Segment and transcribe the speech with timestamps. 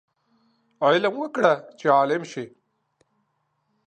[0.85, 2.45] علم وکړه چې عالم شې